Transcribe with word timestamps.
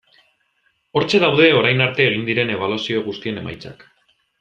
Hortxe 1.01 1.21
daude 1.25 1.51
orain 1.59 1.85
arte 1.87 2.03
egin 2.13 2.27
diren 2.33 2.57
ebaluazio 2.59 3.07
guztien 3.11 3.43
emaitzak. 3.45 3.91